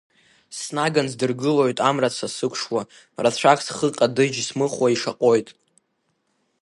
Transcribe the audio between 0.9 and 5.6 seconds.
сдыргылоит амра ца сықәшуа, рацәак схы ҟадыџь смыхәо ишаҟәоит.